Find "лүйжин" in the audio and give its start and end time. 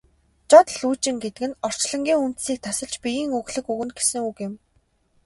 0.79-1.15